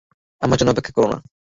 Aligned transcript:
আমার 0.41 0.57
জন্য 0.57 0.71
অপেক্ষা 0.71 0.93
করো 0.93 1.07
না! 1.07 1.17